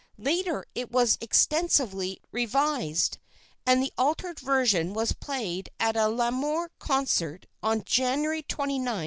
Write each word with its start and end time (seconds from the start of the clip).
Later 0.17 0.65
it 0.73 0.89
was 0.91 1.19
extensively 1.21 2.19
revised, 2.31 3.19
and 3.67 3.83
the 3.83 3.93
altered 3.99 4.39
version 4.39 4.95
was 4.95 5.11
played 5.11 5.69
at 5.79 5.95
a 5.95 6.09
Lamoureux 6.09 6.69
concert 6.79 7.45
on 7.61 7.83
January 7.83 8.41
29, 8.41 8.81
1888. 8.81 8.99